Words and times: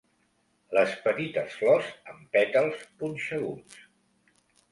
Les 0.75 0.93
petites 1.01 1.51
flors 1.57 1.91
amb 2.13 2.23
pètals 2.37 2.81
punxeguts. 3.03 3.87